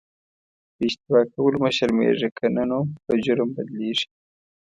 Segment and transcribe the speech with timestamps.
[0.75, 4.07] په اشتباه کولو مه شرمېږه که نه نو په جرم بدلیږي.